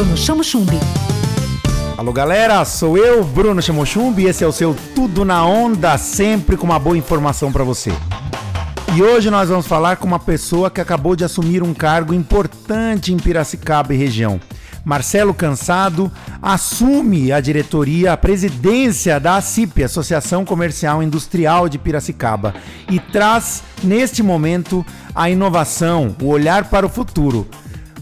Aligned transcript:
Bruno 0.00 0.16
Chamo 0.16 0.42
Chumbi. 0.42 0.78
Alô 1.98 2.10
galera, 2.10 2.64
sou 2.64 2.96
eu, 2.96 3.22
Bruno 3.22 3.60
Chamochumbi, 3.60 4.22
e 4.22 4.28
esse 4.28 4.42
é 4.42 4.46
o 4.46 4.52
seu 4.52 4.74
Tudo 4.94 5.26
na 5.26 5.44
Onda, 5.44 5.98
sempre 5.98 6.56
com 6.56 6.64
uma 6.64 6.78
boa 6.78 6.96
informação 6.96 7.52
para 7.52 7.64
você. 7.64 7.92
E 8.96 9.02
hoje 9.02 9.28
nós 9.28 9.50
vamos 9.50 9.66
falar 9.66 9.98
com 9.98 10.06
uma 10.06 10.18
pessoa 10.18 10.70
que 10.70 10.80
acabou 10.80 11.14
de 11.14 11.22
assumir 11.22 11.62
um 11.62 11.74
cargo 11.74 12.14
importante 12.14 13.12
em 13.12 13.18
Piracicaba 13.18 13.92
e 13.92 13.98
região. 13.98 14.40
Marcelo 14.86 15.34
Cansado 15.34 16.10
assume 16.40 17.30
a 17.30 17.38
diretoria, 17.38 18.14
a 18.14 18.16
presidência 18.16 19.20
da 19.20 19.36
ACIP, 19.36 19.84
Associação 19.84 20.46
Comercial 20.46 21.02
Industrial 21.02 21.68
de 21.68 21.76
Piracicaba, 21.76 22.54
e 22.88 22.98
traz 22.98 23.62
neste 23.84 24.22
momento 24.22 24.82
a 25.14 25.28
inovação, 25.28 26.16
o 26.22 26.28
olhar 26.28 26.70
para 26.70 26.86
o 26.86 26.88
futuro. 26.88 27.46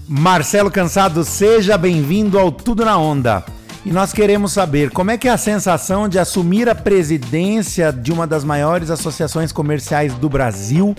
Marcelo 0.09 0.71
Cansado, 0.71 1.23
seja 1.23 1.77
bem-vindo 1.77 2.39
ao 2.39 2.51
Tudo 2.51 2.83
na 2.83 2.97
Onda. 2.97 3.45
E 3.85 3.93
nós 3.93 4.11
queremos 4.11 4.53
saber 4.53 4.91
como 4.91 5.11
é 5.11 5.19
que 5.19 5.29
é 5.29 5.30
a 5.30 5.37
sensação 5.37 6.09
de 6.09 6.19
assumir 6.19 6.66
a 6.66 6.75
presidência 6.75 7.93
de 7.93 8.11
uma 8.11 8.27
das 8.27 8.43
maiores 8.43 8.91
associações 8.91 9.52
comerciais 9.52 10.15
do 10.15 10.27
Brasil, 10.27 10.97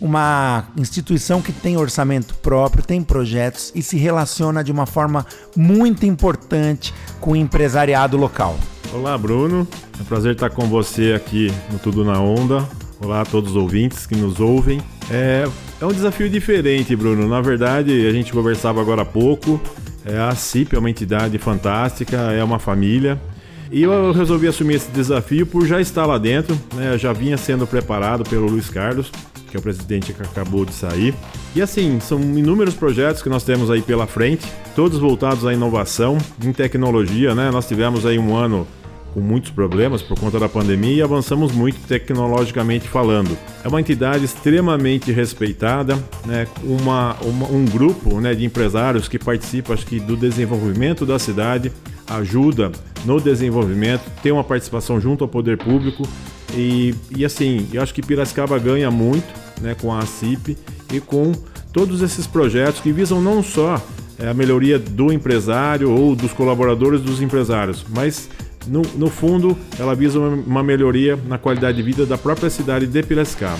uma 0.00 0.68
instituição 0.76 1.42
que 1.42 1.50
tem 1.52 1.76
orçamento 1.76 2.36
próprio, 2.36 2.84
tem 2.84 3.02
projetos 3.02 3.72
e 3.74 3.82
se 3.82 3.96
relaciona 3.96 4.62
de 4.62 4.70
uma 4.70 4.86
forma 4.86 5.26
muito 5.56 6.06
importante 6.06 6.94
com 7.20 7.32
o 7.32 7.36
empresariado 7.36 8.16
local. 8.16 8.56
Olá, 8.94 9.18
Bruno. 9.18 9.66
É 9.98 10.02
um 10.02 10.04
prazer 10.04 10.34
estar 10.34 10.50
com 10.50 10.68
você 10.68 11.14
aqui 11.14 11.52
no 11.72 11.80
Tudo 11.80 12.04
na 12.04 12.20
Onda. 12.20 12.64
Olá 13.00 13.22
a 13.22 13.24
todos 13.24 13.50
os 13.50 13.56
ouvintes 13.56 14.06
que 14.06 14.14
nos 14.14 14.38
ouvem. 14.38 14.80
É, 15.10 15.48
é 15.80 15.84
um 15.84 15.92
desafio 15.92 16.28
diferente, 16.28 16.96
Bruno. 16.96 17.28
Na 17.28 17.40
verdade, 17.40 18.06
a 18.06 18.12
gente 18.12 18.32
conversava 18.32 18.80
agora 18.80 19.02
há 19.02 19.04
pouco. 19.04 19.60
É, 20.04 20.18
a 20.18 20.34
CIP 20.34 20.74
é 20.74 20.78
uma 20.78 20.88
entidade 20.88 21.36
fantástica, 21.38 22.16
é 22.16 22.42
uma 22.42 22.58
família. 22.58 23.20
E 23.70 23.82
eu 23.82 24.12
resolvi 24.12 24.46
assumir 24.46 24.74
esse 24.76 24.90
desafio 24.90 25.44
por 25.44 25.66
já 25.66 25.80
estar 25.80 26.06
lá 26.06 26.18
dentro, 26.18 26.58
né? 26.74 26.96
Já 26.96 27.12
vinha 27.12 27.36
sendo 27.36 27.66
preparado 27.66 28.22
pelo 28.22 28.46
Luiz 28.46 28.70
Carlos, 28.70 29.10
que 29.50 29.56
é 29.56 29.60
o 29.60 29.62
presidente 29.62 30.12
que 30.12 30.22
acabou 30.22 30.64
de 30.64 30.72
sair. 30.72 31.12
E 31.54 31.60
assim, 31.60 31.98
são 32.00 32.20
inúmeros 32.20 32.74
projetos 32.74 33.22
que 33.22 33.28
nós 33.28 33.42
temos 33.42 33.70
aí 33.70 33.82
pela 33.82 34.06
frente, 34.06 34.46
todos 34.74 34.98
voltados 34.98 35.44
à 35.44 35.52
inovação, 35.52 36.16
em 36.42 36.52
tecnologia, 36.52 37.34
né? 37.34 37.50
Nós 37.50 37.66
tivemos 37.66 38.06
aí 38.06 38.18
um 38.18 38.36
ano 38.36 38.66
com 39.16 39.22
muitos 39.22 39.50
problemas 39.50 40.02
por 40.02 40.20
conta 40.20 40.38
da 40.38 40.46
pandemia 40.46 40.96
e 40.96 41.00
avançamos 41.00 41.50
muito 41.50 41.80
tecnologicamente 41.88 42.86
falando. 42.86 43.34
É 43.64 43.68
uma 43.68 43.80
entidade 43.80 44.26
extremamente 44.26 45.10
respeitada, 45.10 45.96
né, 46.26 46.46
uma, 46.62 47.16
uma 47.22 47.48
um 47.48 47.64
grupo 47.64 48.20
né, 48.20 48.34
de 48.34 48.44
empresários 48.44 49.08
que 49.08 49.18
participa 49.18 49.72
acho 49.72 49.86
que, 49.86 49.98
do 49.98 50.18
desenvolvimento 50.18 51.06
da 51.06 51.18
cidade, 51.18 51.72
ajuda 52.06 52.70
no 53.06 53.18
desenvolvimento, 53.18 54.02
tem 54.22 54.32
uma 54.32 54.44
participação 54.44 55.00
junto 55.00 55.24
ao 55.24 55.28
poder 55.28 55.56
público 55.56 56.06
e, 56.54 56.94
e 57.16 57.24
assim, 57.24 57.66
eu 57.72 57.80
acho 57.80 57.94
que 57.94 58.02
Piracicaba 58.02 58.58
ganha 58.58 58.90
muito 58.90 59.32
né, 59.62 59.74
com 59.80 59.94
a 59.94 60.04
CIP 60.04 60.58
e 60.92 61.00
com 61.00 61.32
todos 61.72 62.02
esses 62.02 62.26
projetos 62.26 62.82
que 62.82 62.92
visam 62.92 63.22
não 63.22 63.42
só 63.42 63.82
é, 64.18 64.28
a 64.28 64.34
melhoria 64.34 64.78
do 64.78 65.10
empresário 65.10 65.90
ou 65.90 66.14
dos 66.14 66.34
colaboradores 66.34 67.00
dos 67.00 67.22
empresários, 67.22 67.82
mas 67.88 68.28
no, 68.66 68.82
no 68.96 69.08
fundo, 69.08 69.56
ela 69.78 69.94
visa 69.94 70.18
uma, 70.18 70.28
uma, 70.28 70.62
melhoria 70.62 71.18
na 71.26 71.38
qualidade 71.38 71.76
de 71.76 71.82
vida 71.82 72.04
da 72.04 72.18
própria 72.18 72.50
cidade 72.50 72.86
de 72.86 73.02
Piracicaba. 73.02 73.58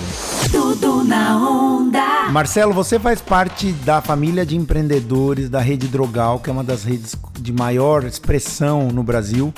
Tudo 0.51 1.03
na 1.03 1.37
onda. 1.37 2.29
Marcelo, 2.31 2.73
você 2.73 2.99
faz 2.99 3.21
parte 3.21 3.71
da 3.85 4.01
família 4.01 4.45
de 4.45 4.55
empreendedores 4.55 5.49
da 5.49 5.59
Rede 5.59 5.87
Drogal, 5.87 6.39
que 6.39 6.49
é 6.49 6.53
uma 6.53 6.63
das 6.63 6.83
redes 6.83 7.15
de 7.39 7.53
maior 7.53 8.03
expressão 8.03 8.89
no 8.89 9.03
Brasil 9.03 9.53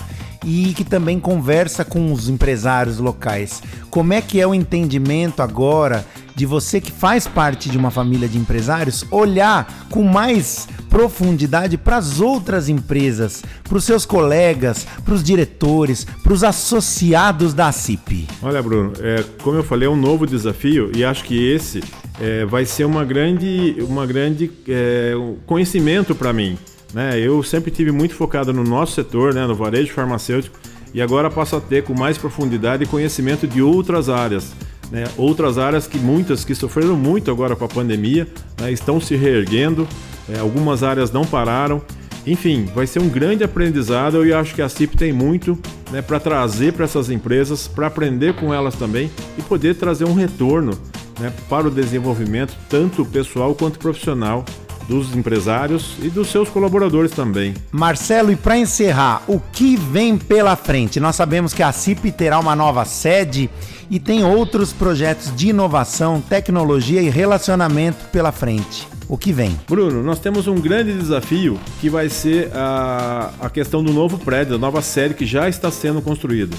e 0.45 0.73
que 0.73 0.83
também 0.83 1.19
conversa 1.19 1.83
com 1.83 2.13
os 2.13 2.29
empresários 2.29 2.97
locais. 2.99 3.61
Como 3.89 4.13
é 4.13 4.21
que 4.21 4.39
é 4.39 4.47
o 4.47 4.53
entendimento 4.53 5.41
agora 5.41 6.05
de 6.39 6.45
você 6.45 6.79
que 6.79 6.89
faz 6.89 7.27
parte 7.27 7.69
de 7.69 7.77
uma 7.77 7.91
família 7.91 8.25
de 8.25 8.37
empresários 8.37 9.03
olhar 9.11 9.87
com 9.89 10.03
mais 10.03 10.69
profundidade 10.89 11.77
para 11.77 11.97
as 11.97 12.21
outras 12.21 12.69
empresas, 12.69 13.43
para 13.61 13.77
os 13.77 13.83
seus 13.83 14.05
colegas, 14.05 14.87
para 15.03 15.13
os 15.13 15.21
diretores, 15.21 16.05
para 16.23 16.31
os 16.31 16.41
associados 16.41 17.53
da 17.53 17.73
CIP? 17.73 18.25
Olha, 18.41 18.63
Bruno, 18.63 18.93
é, 19.01 19.21
como 19.43 19.57
eu 19.57 19.63
falei, 19.65 19.89
é 19.89 19.91
um 19.91 19.97
novo 19.97 20.25
desafio 20.25 20.89
e 20.95 21.03
acho 21.03 21.25
que 21.25 21.51
esse 21.51 21.83
é, 22.21 22.45
vai 22.45 22.65
ser 22.65 22.85
uma 22.85 23.03
grande, 23.03 23.75
uma 23.81 24.05
grande 24.05 24.49
é, 24.65 25.11
conhecimento 25.45 26.15
para 26.15 26.31
mim. 26.31 26.57
Né? 26.93 27.19
Eu 27.19 27.43
sempre 27.43 27.69
tive 27.69 27.91
muito 27.91 28.15
focado 28.15 28.53
no 28.53 28.63
nosso 28.63 28.93
setor, 28.93 29.33
né, 29.33 29.45
no 29.45 29.55
varejo 29.55 29.91
farmacêutico, 29.91 30.57
e 30.93 31.01
agora 31.01 31.29
passo 31.29 31.57
a 31.57 31.61
ter 31.61 31.83
com 31.83 31.93
mais 31.93 32.17
profundidade 32.17 32.85
e 32.85 32.87
conhecimento 32.87 33.45
de 33.45 33.61
outras 33.61 34.07
áreas. 34.07 34.53
Né? 34.91 35.05
Outras 35.17 35.57
áreas 35.57 35.87
que 35.87 35.97
muitas 35.97 36.43
que 36.43 36.55
sofreram 36.55 36.95
muito 36.95 37.29
agora 37.29 37.55
com 37.55 37.65
a 37.65 37.67
pandemia 37.67 38.27
né? 38.59 38.71
estão 38.71 38.99
se 38.99 39.15
reerguendo, 39.15 39.87
é, 40.27 40.39
algumas 40.39 40.83
áreas 40.83 41.11
não 41.11 41.25
pararam. 41.25 41.81
Enfim, 42.25 42.65
vai 42.75 42.85
ser 42.85 42.99
um 42.99 43.09
grande 43.09 43.43
aprendizado 43.43 44.25
e 44.25 44.31
eu 44.31 44.37
acho 44.37 44.53
que 44.53 44.61
a 44.61 44.69
CIP 44.69 44.97
tem 44.97 45.13
muito 45.13 45.57
né, 45.91 46.01
para 46.01 46.19
trazer 46.19 46.73
para 46.73 46.85
essas 46.85 47.09
empresas, 47.09 47.67
para 47.67 47.87
aprender 47.87 48.35
com 48.35 48.53
elas 48.53 48.75
também 48.75 49.09
e 49.37 49.41
poder 49.41 49.75
trazer 49.75 50.05
um 50.05 50.13
retorno 50.13 50.77
né, 51.19 51.33
para 51.49 51.67
o 51.67 51.71
desenvolvimento, 51.71 52.55
tanto 52.69 53.05
pessoal 53.05 53.55
quanto 53.55 53.79
profissional, 53.79 54.45
dos 54.89 55.15
empresários 55.15 55.93
e 56.01 56.09
dos 56.09 56.29
seus 56.29 56.49
colaboradores 56.49 57.11
também. 57.11 57.53
Marcelo, 57.71 58.31
e 58.31 58.35
para 58.35 58.57
encerrar, 58.57 59.21
o 59.27 59.39
que 59.39 59.77
vem 59.77 60.17
pela 60.17 60.55
frente? 60.55 60.99
Nós 60.99 61.15
sabemos 61.15 61.53
que 61.53 61.61
a 61.61 61.71
CIP 61.71 62.11
terá 62.11 62.39
uma 62.39 62.55
nova 62.55 62.83
sede 62.83 63.49
e 63.87 63.99
tem 63.99 64.25
outros 64.25 64.73
projetos 64.73 65.33
de 65.35 65.49
inovação, 65.49 66.19
tecnologia 66.19 67.01
e 67.03 67.09
relacionamento 67.09 68.03
pela 68.11 68.31
frente. 68.31 68.87
O 69.07 69.17
que 69.17 69.31
vem? 69.31 69.59
Bruno, 69.67 70.03
nós 70.03 70.19
temos 70.19 70.47
um 70.47 70.55
grande 70.55 70.91
desafio 70.93 71.59
que 71.79 71.89
vai 71.89 72.09
ser 72.09 72.51
a, 72.53 73.31
a 73.39 73.49
questão 73.49 73.83
do 73.83 73.93
novo 73.93 74.17
prédio, 74.17 74.53
da 74.53 74.57
nova 74.57 74.81
sede 74.81 75.13
que 75.13 75.25
já 75.25 75.47
está 75.47 75.69
sendo 75.69 76.01
construído. 76.01 76.55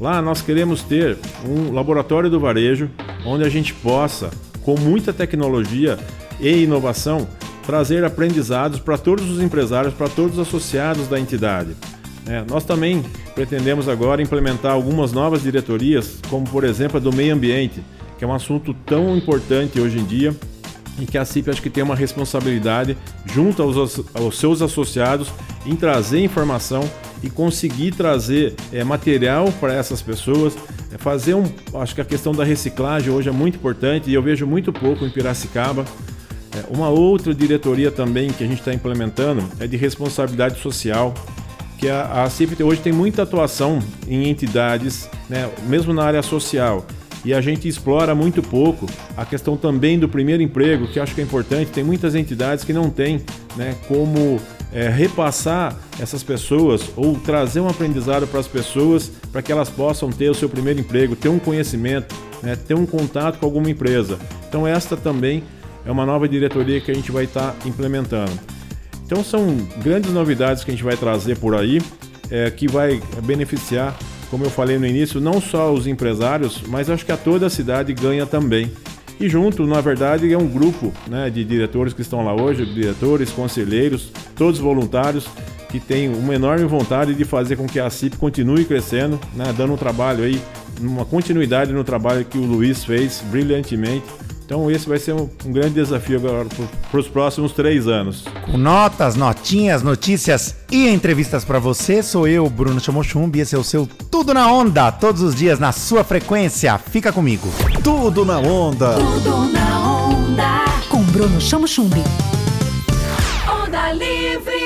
Lá 0.00 0.20
nós 0.20 0.40
queremos 0.40 0.82
ter 0.82 1.18
um 1.46 1.72
laboratório 1.72 2.30
do 2.30 2.40
varejo 2.40 2.90
onde 3.24 3.44
a 3.44 3.48
gente 3.48 3.72
possa, 3.74 4.30
com 4.62 4.78
muita 4.78 5.12
tecnologia 5.12 5.98
e 6.40 6.64
inovação, 6.64 7.26
trazer 7.66 8.04
aprendizados 8.04 8.78
para 8.78 8.96
todos 8.98 9.28
os 9.30 9.42
empresários, 9.42 9.94
para 9.94 10.08
todos 10.08 10.38
os 10.38 10.46
associados 10.46 11.08
da 11.08 11.18
entidade. 11.18 11.76
É, 12.26 12.42
nós 12.48 12.64
também 12.64 13.04
pretendemos 13.34 13.88
agora 13.88 14.22
implementar 14.22 14.72
algumas 14.72 15.12
novas 15.12 15.42
diretorias, 15.42 16.18
como 16.28 16.48
por 16.48 16.64
exemplo 16.64 16.96
a 16.96 17.00
do 17.00 17.12
meio 17.12 17.34
ambiente, 17.34 17.82
que 18.18 18.24
é 18.24 18.26
um 18.26 18.32
assunto 18.32 18.72
tão 18.86 19.16
importante 19.16 19.78
hoje 19.78 19.98
em 19.98 20.04
dia 20.04 20.34
e 20.98 21.06
que 21.06 21.18
a 21.18 21.24
CIP 21.24 21.50
acho 21.50 21.62
que 21.62 21.70
tem 21.70 21.82
uma 21.82 21.96
responsabilidade 21.96 22.96
junto 23.26 23.62
aos, 23.62 24.00
aos 24.14 24.38
seus 24.38 24.62
associados 24.62 25.28
em 25.66 25.74
trazer 25.74 26.22
informação 26.22 26.88
e 27.22 27.30
conseguir 27.30 27.92
trazer 27.92 28.54
é, 28.72 28.84
material 28.84 29.50
para 29.60 29.72
essas 29.72 30.02
pessoas, 30.02 30.54
é, 30.92 30.98
fazer 30.98 31.34
um, 31.34 31.44
acho 31.80 31.94
que 31.94 32.00
a 32.00 32.04
questão 32.04 32.32
da 32.32 32.44
reciclagem 32.44 33.10
hoje 33.10 33.28
é 33.28 33.32
muito 33.32 33.56
importante 33.56 34.10
e 34.10 34.14
eu 34.14 34.22
vejo 34.22 34.46
muito 34.46 34.72
pouco 34.72 35.04
em 35.04 35.10
Piracicaba. 35.10 35.84
É, 36.54 36.64
uma 36.74 36.88
outra 36.88 37.34
diretoria 37.34 37.90
também 37.90 38.30
que 38.30 38.44
a 38.44 38.46
gente 38.46 38.60
está 38.60 38.72
implementando 38.72 39.42
é 39.58 39.66
de 39.66 39.76
responsabilidade 39.76 40.60
social, 40.60 41.12
que 41.78 41.88
a, 41.88 42.24
a 42.24 42.30
CIP 42.30 42.62
hoje 42.62 42.80
tem 42.80 42.92
muita 42.92 43.22
atuação 43.22 43.80
em 44.06 44.28
entidades, 44.28 45.08
né, 45.28 45.50
mesmo 45.66 45.92
na 45.92 46.04
área 46.04 46.22
social. 46.22 46.86
E 47.24 47.32
a 47.32 47.40
gente 47.40 47.66
explora 47.66 48.14
muito 48.14 48.42
pouco 48.42 48.86
a 49.16 49.24
questão 49.24 49.56
também 49.56 49.98
do 49.98 50.08
primeiro 50.08 50.42
emprego, 50.42 50.86
que 50.86 51.00
acho 51.00 51.14
que 51.14 51.22
é 51.22 51.24
importante. 51.24 51.70
Tem 51.70 51.82
muitas 51.82 52.14
entidades 52.14 52.64
que 52.64 52.72
não 52.72 52.90
têm 52.90 53.22
né, 53.56 53.74
como 53.88 54.38
é, 54.70 54.90
repassar 54.90 55.74
essas 55.98 56.22
pessoas 56.22 56.82
ou 56.94 57.18
trazer 57.18 57.60
um 57.60 57.68
aprendizado 57.68 58.26
para 58.26 58.40
as 58.40 58.46
pessoas 58.46 59.10
para 59.32 59.40
que 59.40 59.50
elas 59.50 59.70
possam 59.70 60.10
ter 60.10 60.28
o 60.28 60.34
seu 60.34 60.50
primeiro 60.50 60.80
emprego, 60.80 61.16
ter 61.16 61.30
um 61.30 61.38
conhecimento, 61.38 62.14
né, 62.42 62.56
ter 62.56 62.74
um 62.74 62.84
contato 62.84 63.38
com 63.38 63.46
alguma 63.46 63.70
empresa. 63.70 64.18
Então, 64.46 64.66
esta 64.66 64.94
também 64.94 65.42
é 65.84 65.90
uma 65.90 66.06
nova 66.06 66.28
diretoria 66.28 66.80
que 66.80 66.90
a 66.90 66.94
gente 66.94 67.12
vai 67.12 67.24
estar 67.24 67.52
tá 67.52 67.68
implementando. 67.68 68.32
Então 69.04 69.22
são 69.22 69.56
grandes 69.82 70.12
novidades 70.12 70.64
que 70.64 70.70
a 70.70 70.74
gente 70.74 70.84
vai 70.84 70.96
trazer 70.96 71.36
por 71.36 71.54
aí, 71.54 71.80
é, 72.30 72.50
que 72.50 72.66
vai 72.66 73.00
beneficiar, 73.22 73.96
como 74.30 74.44
eu 74.44 74.50
falei 74.50 74.78
no 74.78 74.86
início, 74.86 75.20
não 75.20 75.40
só 75.40 75.72
os 75.72 75.86
empresários, 75.86 76.62
mas 76.66 76.88
acho 76.88 77.04
que 77.04 77.12
a 77.12 77.16
toda 77.16 77.46
a 77.46 77.50
cidade 77.50 77.92
ganha 77.92 78.26
também. 78.26 78.72
E 79.20 79.28
junto, 79.28 79.64
na 79.66 79.80
verdade, 79.80 80.32
é 80.32 80.38
um 80.38 80.48
grupo 80.48 80.92
né, 81.06 81.30
de 81.30 81.44
diretores 81.44 81.92
que 81.92 82.02
estão 82.02 82.24
lá 82.24 82.34
hoje, 82.34 82.66
diretores, 82.66 83.30
conselheiros, 83.30 84.10
todos 84.34 84.58
voluntários, 84.58 85.28
que 85.68 85.78
têm 85.78 86.08
uma 86.08 86.34
enorme 86.34 86.64
vontade 86.64 87.14
de 87.14 87.24
fazer 87.24 87.56
com 87.56 87.66
que 87.66 87.78
a 87.78 87.90
CIP 87.90 88.16
continue 88.16 88.64
crescendo, 88.64 89.20
né, 89.34 89.52
dando 89.56 89.74
um 89.74 89.76
trabalho 89.76 90.24
aí, 90.24 90.40
uma 90.80 91.04
continuidade 91.04 91.72
no 91.72 91.84
trabalho 91.84 92.24
que 92.24 92.38
o 92.38 92.44
Luiz 92.44 92.84
fez 92.84 93.22
brilhantemente 93.30 94.04
Então 94.44 94.70
esse 94.70 94.88
vai 94.88 94.98
ser 94.98 95.14
um, 95.14 95.28
um 95.44 95.52
grande 95.52 95.74
desafio 95.74 96.18
agora 96.18 96.46
para 96.90 97.00
os 97.00 97.08
próximos 97.08 97.52
três 97.52 97.88
anos. 97.88 98.24
Com 98.44 98.58
notas, 98.58 99.16
notinhas, 99.16 99.82
notícias 99.82 100.54
e 100.70 100.88
entrevistas 100.88 101.44
para 101.44 101.58
você, 101.58 102.02
sou 102.02 102.28
eu, 102.28 102.48
Bruno 102.50 102.78
Chamochumbi, 102.78 103.40
esse 103.40 103.54
é 103.54 103.58
o 103.58 103.64
seu 103.64 103.88
Tudo 104.10 104.34
na 104.34 104.52
Onda, 104.52 104.92
todos 104.92 105.22
os 105.22 105.34
dias 105.34 105.58
na 105.58 105.72
sua 105.72 106.04
frequência. 106.04 106.76
Fica 106.78 107.12
comigo. 107.12 107.48
Tudo 107.82 108.24
na 108.24 108.38
Onda. 108.38 108.94
Tudo 108.94 109.52
na 109.52 110.08
Onda. 110.08 110.64
Com 110.90 111.02
Bruno 111.04 111.40
Chamochumbi. 111.40 112.02
Onda 113.48 113.92
Livre. 113.92 114.63